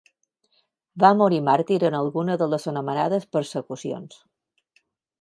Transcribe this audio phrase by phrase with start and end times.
[1.03, 4.21] Va morir màrtir en alguna de les anomenades persecucions.